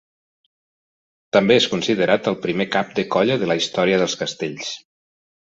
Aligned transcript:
També 1.37 1.57
és 1.61 1.67
considerat 1.73 2.31
el 2.31 2.39
primer 2.47 2.67
cap 2.77 2.97
de 3.01 3.05
colla 3.17 3.37
de 3.45 3.51
la 3.53 3.59
història 3.61 4.01
dels 4.05 4.19
castells. 4.25 4.75